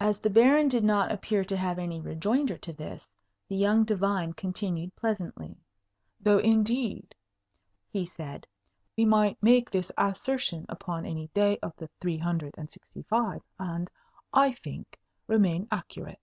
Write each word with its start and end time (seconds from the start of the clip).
As 0.00 0.18
the 0.18 0.30
Baron 0.30 0.66
did 0.66 0.82
not 0.82 1.12
appear 1.12 1.44
to 1.44 1.56
have 1.56 1.78
any 1.78 2.00
rejoinder 2.00 2.58
to 2.58 2.72
this, 2.72 3.08
the 3.48 3.54
young 3.54 3.84
divine 3.84 4.32
continued, 4.32 4.96
pleasantly. 4.96 5.56
"Though 6.18 6.38
indeed," 6.40 7.14
he 7.88 8.04
said, 8.04 8.48
"we 8.96 9.04
might 9.04 9.40
make 9.40 9.70
this 9.70 9.92
assertion 9.96 10.66
upon 10.68 11.06
any 11.06 11.28
day 11.28 11.58
of 11.58 11.72
the 11.76 11.88
three 12.00 12.18
hundred 12.18 12.56
and 12.58 12.68
sixty 12.68 13.02
five, 13.04 13.42
and 13.56 13.88
(I 14.32 14.54
think) 14.54 14.98
remain 15.28 15.68
accurate." 15.70 16.18